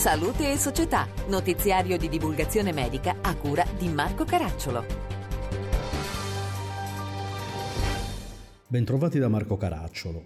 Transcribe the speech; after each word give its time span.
Salute 0.00 0.50
e 0.50 0.56
Società, 0.56 1.06
notiziario 1.28 1.98
di 1.98 2.08
divulgazione 2.08 2.72
medica 2.72 3.16
a 3.20 3.36
cura 3.36 3.66
di 3.76 3.86
Marco 3.88 4.24
Caracciolo. 4.24 4.82
Bentrovati 8.66 9.18
da 9.18 9.28
Marco 9.28 9.58
Caracciolo. 9.58 10.24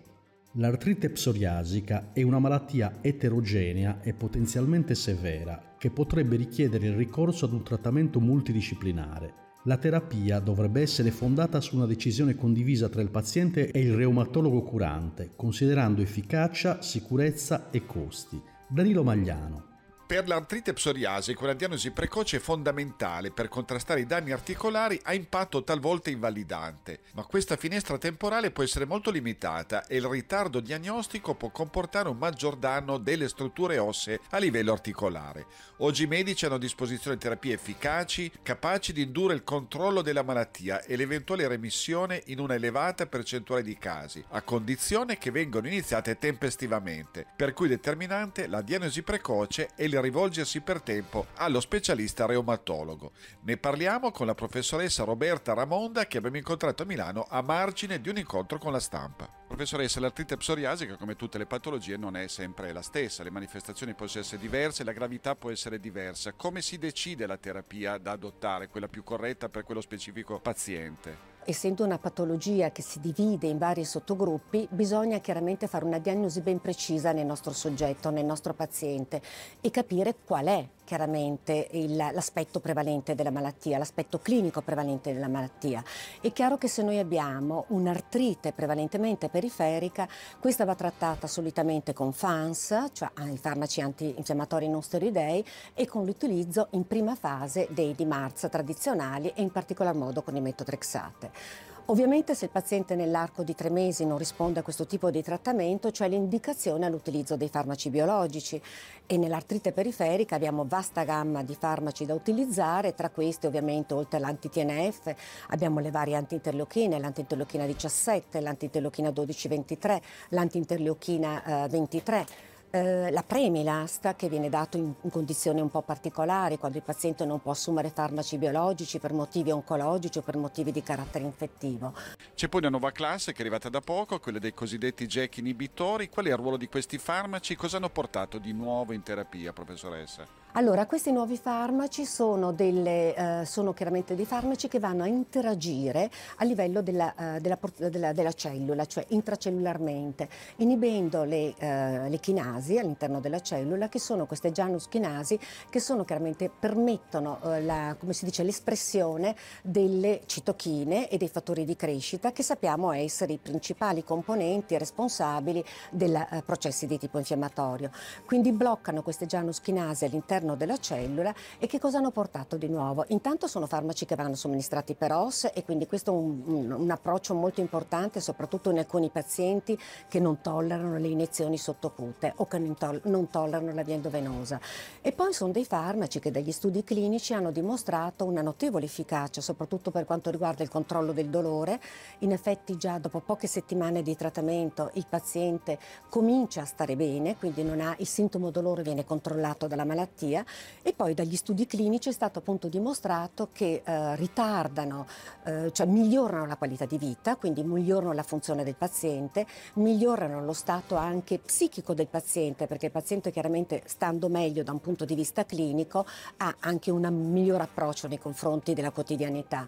L'artrite 0.52 1.10
psoriasica 1.10 2.10
è 2.12 2.22
una 2.22 2.38
malattia 2.38 2.98
eterogenea 3.00 3.98
e 4.00 4.14
potenzialmente 4.14 4.94
severa 4.94 5.74
che 5.76 5.90
potrebbe 5.90 6.36
richiedere 6.36 6.86
il 6.86 6.94
ricorso 6.94 7.46
ad 7.46 7.52
un 7.52 7.64
trattamento 7.64 8.20
multidisciplinare 8.20 9.42
la 9.66 9.78
terapia 9.78 10.40
dovrebbe 10.40 10.82
essere 10.82 11.10
fondata 11.10 11.58
su 11.58 11.76
una 11.76 11.86
decisione 11.86 12.34
condivisa 12.34 12.90
tra 12.90 13.00
il 13.00 13.08
paziente 13.08 13.70
e 13.70 13.80
il 13.80 13.94
reumatologo 13.94 14.62
curante, 14.62 15.30
considerando 15.34 16.02
efficacia, 16.02 16.82
sicurezza 16.82 17.70
e 17.70 17.86
costi. 17.86 18.38
Danilo 18.68 19.02
Magliano, 19.02 19.73
per 20.06 20.28
l'artrite 20.28 20.74
psoriasica 20.74 21.44
una 21.44 21.54
diagnosi 21.54 21.90
precoce 21.90 22.36
è 22.36 22.40
fondamentale 22.40 23.30
per 23.30 23.48
contrastare 23.48 24.00
i 24.00 24.06
danni 24.06 24.32
articolari 24.32 25.00
a 25.04 25.14
impatto 25.14 25.64
talvolta 25.64 26.10
invalidante, 26.10 27.00
ma 27.14 27.24
questa 27.24 27.56
finestra 27.56 27.96
temporale 27.96 28.50
può 28.50 28.62
essere 28.62 28.84
molto 28.84 29.10
limitata 29.10 29.86
e 29.86 29.96
il 29.96 30.06
ritardo 30.06 30.60
diagnostico 30.60 31.34
può 31.34 31.48
comportare 31.50 32.10
un 32.10 32.18
maggior 32.18 32.56
danno 32.56 32.98
delle 32.98 33.28
strutture 33.28 33.78
ossee 33.78 34.20
a 34.30 34.38
livello 34.38 34.72
articolare. 34.72 35.46
Oggi 35.78 36.04
i 36.04 36.08
medici 36.08 36.44
hanno 36.44 36.56
a 36.56 36.58
disposizione 36.58 37.16
terapie 37.16 37.54
efficaci, 37.54 38.30
capaci 38.42 38.92
di 38.92 39.02
indurre 39.02 39.34
il 39.34 39.42
controllo 39.42 40.02
della 40.02 40.22
malattia 40.22 40.82
e 40.82 40.96
l'eventuale 40.96 41.48
remissione 41.48 42.22
in 42.26 42.40
una 42.40 42.54
elevata 42.54 43.06
percentuale 43.06 43.62
di 43.62 43.78
casi, 43.78 44.22
a 44.30 44.42
condizione 44.42 45.16
che 45.16 45.30
vengano 45.30 45.66
iniziate 45.66 46.18
tempestivamente, 46.18 47.26
per 47.34 47.54
cui 47.54 47.68
determinante 47.68 48.46
la 48.46 48.60
diagnosi 48.60 49.02
precoce 49.02 49.70
e 49.74 49.84
il 49.84 49.93
meglio 49.94 50.00
rivolgersi 50.00 50.60
per 50.60 50.80
tempo 50.80 51.26
allo 51.36 51.60
specialista 51.60 52.26
reumatologo. 52.26 53.12
Ne 53.42 53.56
parliamo 53.56 54.10
con 54.10 54.26
la 54.26 54.34
professoressa 54.34 55.04
Roberta 55.04 55.54
Ramonda 55.54 56.06
che 56.06 56.18
abbiamo 56.18 56.36
incontrato 56.36 56.82
a 56.82 56.86
Milano 56.86 57.26
a 57.28 57.42
margine 57.42 58.00
di 58.00 58.08
un 58.08 58.18
incontro 58.18 58.58
con 58.58 58.72
la 58.72 58.80
stampa. 58.80 59.28
Professoressa, 59.46 60.00
l'artrite 60.00 60.36
psoriasica, 60.36 60.96
come 60.96 61.14
tutte 61.14 61.38
le 61.38 61.46
patologie, 61.46 61.96
non 61.96 62.16
è 62.16 62.26
sempre 62.26 62.72
la 62.72 62.82
stessa, 62.82 63.22
le 63.22 63.30
manifestazioni 63.30 63.94
possono 63.94 64.24
essere 64.24 64.40
diverse, 64.40 64.84
la 64.84 64.92
gravità 64.92 65.36
può 65.36 65.50
essere 65.50 65.78
diversa. 65.78 66.32
Come 66.32 66.60
si 66.60 66.78
decide 66.78 67.26
la 67.26 67.36
terapia 67.36 67.98
da 67.98 68.12
adottare, 68.12 68.68
quella 68.68 68.88
più 68.88 69.04
corretta 69.04 69.48
per 69.48 69.62
quello 69.62 69.80
specifico 69.80 70.40
paziente? 70.40 71.33
Essendo 71.46 71.84
una 71.84 71.98
patologia 71.98 72.72
che 72.72 72.80
si 72.80 73.00
divide 73.00 73.48
in 73.48 73.58
vari 73.58 73.84
sottogruppi, 73.84 74.66
bisogna 74.70 75.18
chiaramente 75.18 75.66
fare 75.66 75.84
una 75.84 75.98
diagnosi 75.98 76.40
ben 76.40 76.58
precisa 76.58 77.12
nel 77.12 77.26
nostro 77.26 77.52
soggetto, 77.52 78.08
nel 78.08 78.24
nostro 78.24 78.54
paziente 78.54 79.20
e 79.60 79.70
capire 79.70 80.14
qual 80.24 80.46
è 80.46 80.66
chiaramente 80.84 81.68
il, 81.72 81.96
l'aspetto 81.96 82.60
prevalente 82.60 83.14
della 83.14 83.30
malattia, 83.30 83.78
l'aspetto 83.78 84.18
clinico 84.20 84.60
prevalente 84.60 85.12
della 85.12 85.28
malattia. 85.28 85.82
È 86.20 86.32
chiaro 86.32 86.58
che 86.58 86.68
se 86.68 86.82
noi 86.82 86.98
abbiamo 86.98 87.64
un'artrite 87.68 88.52
prevalentemente 88.52 89.28
periferica, 89.28 90.06
questa 90.38 90.64
va 90.64 90.74
trattata 90.74 91.26
solitamente 91.26 91.92
con 91.92 92.12
FANS, 92.12 92.90
cioè 92.92 93.10
i 93.30 93.38
farmaci 93.38 93.80
antinfiammatori 93.80 94.68
non 94.68 94.82
steroidei, 94.82 95.44
e 95.74 95.86
con 95.86 96.04
l'utilizzo 96.04 96.68
in 96.70 96.86
prima 96.86 97.14
fase 97.14 97.66
dei 97.70 97.94
DMARS 97.94 98.48
tradizionali 98.50 99.32
e 99.34 99.42
in 99.42 99.50
particolar 99.50 99.94
modo 99.94 100.22
con 100.22 100.36
i 100.36 100.40
metotrexate. 100.40 101.72
Ovviamente 101.88 102.34
se 102.34 102.46
il 102.46 102.50
paziente 102.50 102.94
nell'arco 102.94 103.42
di 103.42 103.54
tre 103.54 103.68
mesi 103.68 104.06
non 104.06 104.16
risponde 104.16 104.60
a 104.60 104.62
questo 104.62 104.86
tipo 104.86 105.10
di 105.10 105.22
trattamento 105.22 105.90
c'è 105.90 106.08
l'indicazione 106.08 106.86
all'utilizzo 106.86 107.36
dei 107.36 107.50
farmaci 107.50 107.90
biologici. 107.90 108.58
E 109.04 109.18
nell'artrite 109.18 109.72
periferica 109.72 110.34
abbiamo 110.34 110.64
vasta 110.66 111.04
gamma 111.04 111.42
di 111.42 111.54
farmaci 111.54 112.06
da 112.06 112.14
utilizzare, 112.14 112.94
tra 112.94 113.10
questi 113.10 113.44
ovviamente 113.44 113.92
oltre 113.92 114.16
all'anti-TNF 114.16 115.14
abbiamo 115.48 115.80
le 115.80 115.90
varie 115.90 116.16
anti-interleuchine, 116.16 116.98
l'anti-interleuchina 116.98 117.66
17, 117.66 118.40
l'anti-interleuchina 118.40 119.10
12-23, 119.10 120.00
l'anti-interleuchina 120.30 121.64
eh, 121.64 121.68
23 121.68 122.52
eh, 122.74 123.12
la 123.12 123.22
premilast 123.22 124.16
che 124.16 124.28
viene 124.28 124.48
dato 124.48 124.76
in, 124.76 124.92
in, 125.00 125.10
condizioni 125.10 125.60
un 125.60 125.70
po' 125.70 125.82
particolari 125.82 126.58
quando 126.58 126.78
il 126.78 126.82
paziente 126.82 127.24
non 127.24 127.40
può 127.40 127.52
assumere 127.52 127.90
farmaci 127.90 128.36
biologici 128.36 128.98
per 128.98 129.12
motivi 129.12 129.52
oncologici 129.52 130.18
o 130.18 130.22
per 130.22 130.36
motivi 130.36 130.72
di 130.72 130.82
carattere 130.82 131.24
infettivo. 131.24 131.94
C'è 132.34 132.48
poi 132.48 132.60
una 132.62 132.70
nuova 132.70 132.90
classe 132.90 133.30
che 133.30 133.38
è 133.38 133.40
arrivata 133.42 133.68
da 133.68 133.80
poco, 133.80 134.18
quella 134.18 134.40
dei 134.40 134.52
cosiddetti 134.52 135.06
JAK 135.06 135.36
inibitori. 135.36 136.08
Qual 136.08 136.26
è 136.26 136.30
il 136.30 136.36
ruolo 136.36 136.56
di 136.56 136.66
questi 136.66 136.98
farmaci? 136.98 137.54
Cosa 137.54 137.76
hanno 137.76 137.90
portato 137.90 138.38
di 138.38 138.52
nuovo 138.52 138.92
in 138.92 139.04
terapia, 139.04 139.52
professoressa? 139.52 140.43
Allora, 140.56 140.86
questi 140.86 141.10
nuovi 141.10 141.36
farmaci 141.36 142.04
sono, 142.04 142.52
delle, 142.52 143.40
eh, 143.40 143.44
sono, 143.44 143.72
chiaramente 143.72 144.14
dei 144.14 144.24
farmaci 144.24 144.68
che 144.68 144.78
vanno 144.78 145.02
a 145.02 145.08
interagire 145.08 146.08
a 146.36 146.44
livello 146.44 146.80
della, 146.80 147.12
uh, 147.16 147.40
della, 147.40 147.58
della, 147.90 148.12
della 148.12 148.32
cellula, 148.32 148.84
cioè 148.84 149.04
intracellularmente, 149.08 150.28
inibendo 150.58 151.24
le, 151.24 151.54
uh, 151.58 152.08
le, 152.08 152.18
chinasi 152.20 152.78
all'interno 152.78 153.18
della 153.18 153.40
cellula, 153.40 153.88
che 153.88 153.98
sono 153.98 154.26
queste 154.26 154.52
Janus 154.52 154.86
chinasi, 154.86 155.40
che 155.68 155.80
sono 155.80 156.04
chiaramente 156.04 156.48
permettono 156.56 157.40
uh, 157.42 157.60
la, 157.60 157.96
dice, 158.20 158.44
l'espressione 158.44 159.34
delle 159.60 160.20
citochine 160.26 161.08
e 161.08 161.16
dei 161.16 161.30
fattori 161.30 161.64
di 161.64 161.74
crescita, 161.74 162.30
che 162.30 162.44
sappiamo 162.44 162.92
essere 162.92 163.32
i 163.32 163.38
principali 163.38 164.04
componenti 164.04 164.78
responsabili 164.78 165.64
dei 165.90 166.16
processi 166.46 166.86
di 166.86 166.96
tipo 166.96 167.18
infiammatorio. 167.18 167.90
Quindi 168.24 168.52
bloccano 168.52 169.02
queste 169.02 169.26
Janus 169.26 169.60
chinasi 169.60 170.04
all'interno 170.04 170.42
all'interno 170.44 170.54
della 170.54 170.76
cellula 170.76 171.34
e 171.58 171.66
che 171.66 171.80
cosa 171.80 171.98
hanno 171.98 172.10
portato 172.10 172.56
di 172.56 172.68
nuovo? 172.68 173.04
Intanto 173.08 173.46
sono 173.46 173.66
farmaci 173.66 174.04
che 174.04 174.14
vanno 174.14 174.34
somministrati 174.34 174.94
per 174.94 175.12
OS 175.12 175.50
e 175.54 175.64
quindi 175.64 175.86
questo 175.86 176.12
è 176.12 176.14
un, 176.14 176.42
un, 176.44 176.70
un 176.70 176.90
approccio 176.90 177.34
molto 177.34 177.60
importante 177.60 178.20
soprattutto 178.20 178.70
in 178.70 178.78
alcuni 178.78 179.08
pazienti 179.10 179.78
che 180.08 180.20
non 180.20 180.40
tollerano 180.40 180.98
le 180.98 181.08
iniezioni 181.08 181.56
sottocute 181.56 182.34
o 182.36 182.46
che 182.46 182.58
non, 182.58 182.76
to- 182.76 183.00
non 183.04 183.28
tollerano 183.28 183.72
la 183.72 183.82
via 183.82 183.94
endovenosa. 183.94 184.60
E 185.00 185.12
poi 185.12 185.32
sono 185.32 185.52
dei 185.52 185.64
farmaci 185.64 186.20
che 186.20 186.30
dagli 186.30 186.52
studi 186.52 186.84
clinici 186.84 187.32
hanno 187.32 187.50
dimostrato 187.50 188.24
una 188.24 188.42
notevole 188.42 188.84
efficacia 188.84 189.40
soprattutto 189.40 189.90
per 189.90 190.04
quanto 190.04 190.30
riguarda 190.30 190.62
il 190.62 190.68
controllo 190.68 191.12
del 191.12 191.28
dolore. 191.28 191.80
In 192.18 192.32
effetti 192.32 192.76
già 192.76 192.98
dopo 192.98 193.20
poche 193.20 193.46
settimane 193.46 194.02
di 194.02 194.14
trattamento 194.14 194.90
il 194.94 195.06
paziente 195.08 195.78
comincia 196.08 196.62
a 196.62 196.66
stare 196.66 196.96
bene, 196.96 197.36
quindi 197.36 197.62
non 197.62 197.80
ha 197.80 197.94
il 197.98 198.06
sintomo 198.06 198.50
dolore 198.50 198.82
viene 198.82 199.04
controllato 199.04 199.66
dalla 199.66 199.84
malattia 199.84 200.33
malattia 200.34 200.44
e 200.82 200.92
poi 200.92 201.14
dagli 201.14 201.36
studi 201.36 201.66
clinici 201.66 202.08
è 202.08 202.12
stato 202.12 202.40
appunto 202.40 202.68
dimostrato 202.68 203.48
che 203.52 203.82
eh, 203.84 204.16
ritardano, 204.16 205.06
eh, 205.44 205.72
cioè 205.72 205.86
migliorano 205.86 206.46
la 206.46 206.56
qualità 206.56 206.84
di 206.84 206.98
vita, 206.98 207.36
quindi 207.36 207.62
migliorano 207.62 208.12
la 208.12 208.22
funzione 208.22 208.64
del 208.64 208.74
paziente, 208.74 209.46
migliorano 209.74 210.44
lo 210.44 210.52
stato 210.52 210.96
anche 210.96 211.38
psichico 211.38 211.94
del 211.94 212.08
paziente, 212.08 212.66
perché 212.66 212.86
il 212.86 212.92
paziente 212.92 213.30
chiaramente 213.30 213.82
stando 213.86 214.28
meglio 214.28 214.62
da 214.62 214.72
un 214.72 214.80
punto 214.80 215.04
di 215.04 215.14
vista 215.14 215.44
clinico 215.44 216.04
ha 216.38 216.56
anche 216.60 216.90
un 216.90 217.02
miglior 217.06 217.60
approccio 217.60 218.08
nei 218.08 218.18
confronti 218.18 218.74
della 218.74 218.90
quotidianità 218.90 219.66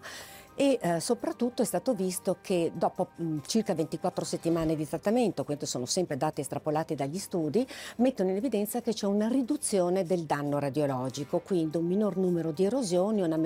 e 0.59 0.79
eh, 0.81 0.99
soprattutto 0.99 1.61
è 1.61 1.65
stato 1.65 1.93
visto 1.93 2.37
che 2.41 2.71
dopo 2.73 3.09
mh, 3.15 3.37
circa 3.45 3.75
24 3.75 4.25
settimane 4.25 4.75
di 4.75 4.87
trattamento, 4.87 5.43
questi 5.43 5.67
sono 5.67 5.85
sempre 5.85 6.17
dati 6.17 6.41
estrapolati 6.41 6.95
dagli 6.95 7.19
studi, 7.19 7.65
mettono 7.97 8.31
in 8.31 8.37
evidenza 8.37 8.81
che 8.81 8.91
c'è 8.91 9.05
una 9.05 9.27
riduzione 9.27 10.03
del 10.03 10.23
danno 10.23 10.57
radiologico, 10.57 11.39
quindi 11.39 11.77
un 11.77 11.85
minor 11.85 12.17
numero 12.17 12.51
di 12.51 12.65
erosioni, 12.65 13.21
una, 13.21 13.39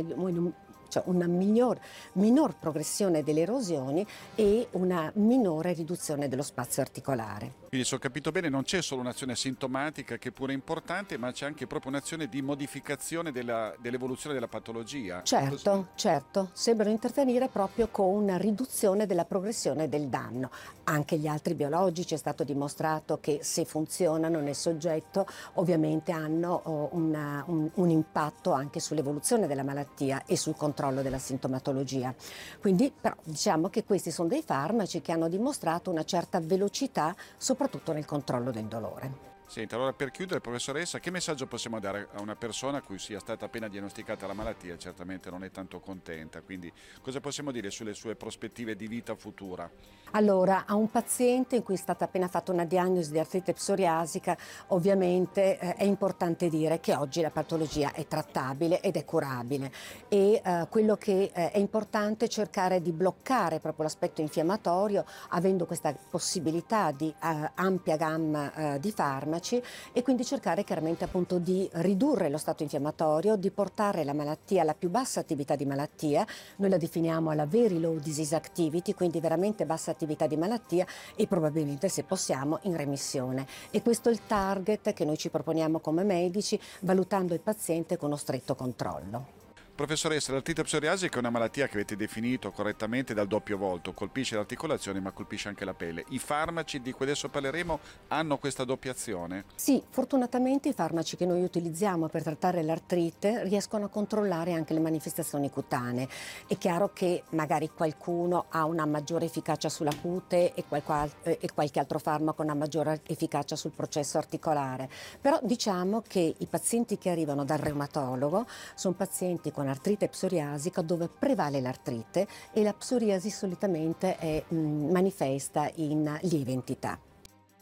cioè 0.87 1.03
una 1.07 1.27
miglior, 1.27 1.77
minor 2.13 2.55
progressione 2.57 3.23
delle 3.23 3.41
erosioni 3.41 4.07
e 4.35 4.69
una 4.71 5.11
minore 5.15 5.73
riduzione 5.73 6.29
dello 6.29 6.43
spazio 6.43 6.81
articolare. 6.81 7.60
Quindi 7.71 7.87
se 7.87 7.95
ho 7.95 7.99
capito 7.99 8.31
bene 8.31 8.49
non 8.49 8.63
c'è 8.63 8.81
solo 8.81 8.99
un'azione 8.99 9.33
sintomatica 9.33 10.17
che 10.17 10.33
pure 10.33 10.51
è 10.51 10.55
importante, 10.55 11.17
ma 11.17 11.31
c'è 11.31 11.45
anche 11.45 11.67
proprio 11.67 11.91
un'azione 11.91 12.27
di 12.27 12.41
modificazione 12.41 13.31
della, 13.31 13.73
dell'evoluzione 13.79 14.33
della 14.33 14.49
patologia. 14.49 15.23
Certo, 15.23 15.71
Così. 15.71 15.85
certo, 15.95 16.49
sembrano 16.51 16.91
intervenire 16.91 17.47
proprio 17.47 17.87
con 17.87 18.07
una 18.07 18.35
riduzione 18.35 19.05
della 19.05 19.23
progressione 19.23 19.87
del 19.87 20.09
danno. 20.09 20.51
Anche 20.83 21.15
gli 21.15 21.27
altri 21.27 21.53
biologici 21.53 22.13
è 22.13 22.17
stato 22.17 22.43
dimostrato 22.43 23.19
che 23.21 23.39
se 23.41 23.63
funzionano 23.63 24.41
nel 24.41 24.55
soggetto 24.55 25.25
ovviamente 25.53 26.11
hanno 26.11 26.59
oh, 26.65 26.89
una, 26.91 27.41
un, 27.47 27.71
un 27.75 27.89
impatto 27.89 28.51
anche 28.51 28.81
sull'evoluzione 28.81 29.47
della 29.47 29.63
malattia 29.63 30.25
e 30.25 30.35
sul 30.35 30.57
controllo 30.57 30.69
controllo 30.71 31.01
della 31.01 31.19
sintomatologia. 31.19 32.13
Quindi 32.59 32.91
però 32.91 33.15
diciamo 33.23 33.69
che 33.69 33.85
questi 33.85 34.11
sono 34.11 34.27
dei 34.27 34.43
farmaci 34.43 34.99
che 34.99 35.13
hanno 35.13 35.29
dimostrato 35.29 35.89
una 35.89 36.03
certa 36.03 36.41
velocità 36.41 37.15
soprattutto 37.37 37.59
nel 37.93 38.05
controllo 38.05 38.51
del 38.51 38.65
dolore. 38.65 39.30
Senti, 39.51 39.75
allora 39.75 39.91
per 39.91 40.11
chiudere, 40.11 40.39
professoressa, 40.39 41.01
che 41.01 41.11
messaggio 41.11 41.45
possiamo 41.45 41.77
dare 41.81 42.07
a 42.13 42.21
una 42.21 42.37
persona 42.37 42.77
a 42.77 42.81
cui 42.81 42.97
sia 42.97 43.19
stata 43.19 43.43
appena 43.43 43.67
diagnosticata 43.67 44.25
la 44.25 44.31
malattia? 44.31 44.77
Certamente 44.77 45.29
non 45.29 45.43
è 45.43 45.51
tanto 45.51 45.81
contenta, 45.81 46.39
quindi 46.39 46.71
cosa 47.01 47.19
possiamo 47.19 47.51
dire 47.51 47.69
sulle 47.69 47.93
sue 47.93 48.15
prospettive 48.15 48.77
di 48.77 48.87
vita 48.87 49.13
futura? 49.13 49.69
Allora, 50.11 50.63
a 50.65 50.75
un 50.75 50.89
paziente 50.89 51.57
in 51.57 51.63
cui 51.63 51.73
è 51.73 51.77
stata 51.77 52.05
appena 52.05 52.29
fatta 52.29 52.53
una 52.53 52.63
diagnosi 52.63 53.11
di 53.11 53.19
artrite 53.19 53.51
psoriasica, 53.51 54.37
ovviamente 54.67 55.59
eh, 55.59 55.75
è 55.75 55.83
importante 55.83 56.47
dire 56.47 56.79
che 56.79 56.95
oggi 56.95 57.19
la 57.19 57.29
patologia 57.29 57.91
è 57.91 58.07
trattabile 58.07 58.79
ed 58.79 58.95
è 58.95 59.03
curabile 59.03 59.69
e 60.07 60.41
eh, 60.43 60.67
quello 60.69 60.95
che 60.95 61.31
eh, 61.33 61.51
è 61.51 61.57
importante 61.57 62.25
è 62.25 62.27
cercare 62.29 62.81
di 62.81 62.93
bloccare 62.93 63.59
proprio 63.59 63.83
l'aspetto 63.83 64.21
infiammatorio 64.21 65.05
avendo 65.29 65.65
questa 65.65 65.93
possibilità 66.09 66.91
di 66.91 67.07
eh, 67.07 67.51
ampia 67.55 67.97
gamma 67.97 68.53
eh, 68.75 68.79
di 68.79 68.91
farmaci 68.91 69.40
farmaci 69.41 69.61
e 69.91 70.03
quindi 70.03 70.23
cercare 70.23 70.63
chiaramente 70.63 71.03
appunto 71.03 71.39
di 71.39 71.67
ridurre 71.73 72.29
lo 72.29 72.37
stato 72.37 72.63
infiammatorio, 72.63 73.35
di 73.35 73.49
portare 73.49 74.03
la 74.03 74.13
malattia 74.13 74.61
alla 74.61 74.75
più 74.75 74.89
bassa 74.89 75.19
attività 75.19 75.55
di 75.55 75.65
malattia, 75.65 76.25
noi 76.57 76.69
la 76.69 76.77
definiamo 76.77 77.31
alla 77.31 77.45
very 77.45 77.79
low 77.79 77.97
disease 77.97 78.35
activity, 78.35 78.93
quindi 78.93 79.19
veramente 79.19 79.65
bassa 79.65 79.91
attività 79.91 80.27
di 80.27 80.37
malattia 80.37 80.85
e 81.15 81.27
probabilmente 81.27 81.89
se 81.89 82.03
possiamo 82.03 82.59
in 82.63 82.77
remissione. 82.77 83.45
E 83.71 83.81
questo 83.81 84.09
è 84.09 84.11
il 84.11 84.25
target 84.27 84.93
che 84.93 85.03
noi 85.03 85.17
ci 85.17 85.29
proponiamo 85.29 85.79
come 85.79 86.03
medici 86.03 86.59
valutando 86.81 87.33
il 87.33 87.41
paziente 87.41 87.97
con 87.97 88.09
uno 88.09 88.17
stretto 88.17 88.55
controllo. 88.55 89.40
Professoressa, 89.81 90.31
l'artrite 90.31 90.61
psoriasica 90.61 91.15
è 91.15 91.17
una 91.17 91.31
malattia 91.31 91.65
che 91.65 91.73
avete 91.73 91.95
definito 91.95 92.51
correttamente 92.51 93.15
dal 93.15 93.25
doppio 93.25 93.57
volto, 93.57 93.93
colpisce 93.93 94.35
le 94.35 94.41
articolazioni 94.41 94.99
ma 94.99 95.09
colpisce 95.09 95.47
anche 95.47 95.65
la 95.65 95.73
pelle. 95.73 96.05
I 96.09 96.19
farmaci 96.19 96.81
di 96.81 96.91
cui 96.91 97.05
adesso 97.05 97.29
parleremo 97.29 97.79
hanno 98.09 98.37
questa 98.37 98.63
doppia 98.63 98.91
azione? 98.91 99.45
Sì, 99.55 99.81
fortunatamente 99.89 100.69
i 100.69 100.73
farmaci 100.73 101.17
che 101.17 101.25
noi 101.25 101.41
utilizziamo 101.41 102.09
per 102.09 102.21
trattare 102.21 102.61
l'artrite 102.61 103.43
riescono 103.45 103.85
a 103.85 103.87
controllare 103.87 104.53
anche 104.53 104.75
le 104.75 104.81
manifestazioni 104.81 105.49
cutanee. 105.49 106.07
È 106.45 106.55
chiaro 106.59 106.91
che 106.93 107.23
magari 107.29 107.71
qualcuno 107.75 108.45
ha 108.49 108.65
una 108.65 108.85
maggiore 108.85 109.25
efficacia 109.25 109.67
sulla 109.67 109.95
cute 109.99 110.53
e, 110.53 110.63
e 110.63 111.49
qualche 111.55 111.79
altro 111.79 111.97
farmaco 111.97 112.43
ha 112.43 112.45
una 112.45 112.53
maggiore 112.53 113.01
efficacia 113.07 113.55
sul 113.55 113.71
processo 113.71 114.19
articolare, 114.19 114.87
però 115.19 115.39
diciamo 115.41 116.03
che 116.07 116.35
i 116.37 116.45
pazienti 116.45 116.99
che 116.99 117.09
arrivano 117.09 117.43
dal 117.43 117.57
reumatologo 117.57 118.45
sono 118.75 118.93
pazienti 118.93 119.51
con 119.51 119.69
artrite 119.71 120.07
psoriasica 120.07 120.81
dove 120.81 121.09
prevale 121.09 121.59
l'artrite 121.59 122.27
e 122.53 122.63
la 122.63 122.73
psoriasi 122.73 123.29
solitamente 123.29 124.17
è 124.17 124.43
mh, 124.47 124.55
mm, 124.55 124.91
manifesta 124.91 125.69
in 125.75 126.17
lieve 126.21 126.51
entità. 126.51 126.99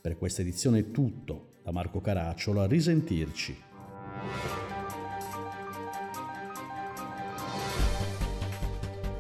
Per 0.02 0.18
questa 0.18 0.42
edizione 0.42 0.80
è 0.80 0.92
tutto. 0.92 1.48
Da 1.64 1.72
Marco 1.72 2.02
Caracciolo 2.02 2.62
a 2.62 2.68
risentirci. 2.68 3.68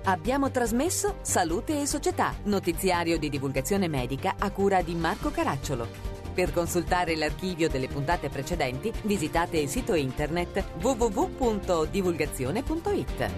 Abbiamo 0.03 0.49
trasmesso 0.49 1.17
Salute 1.21 1.81
e 1.81 1.85
Società, 1.85 2.33
notiziario 2.45 3.19
di 3.19 3.29
divulgazione 3.29 3.87
medica 3.87 4.35
a 4.39 4.49
cura 4.49 4.81
di 4.81 4.95
Marco 4.95 5.29
Caracciolo. 5.29 6.08
Per 6.39 6.53
consultare 6.53 7.17
l'archivio 7.17 7.67
delle 7.67 7.89
puntate 7.89 8.29
precedenti 8.29 8.93
visitate 9.03 9.57
il 9.57 9.67
sito 9.67 9.93
internet 9.93 10.63
www.divulgazione.it. 10.81 13.29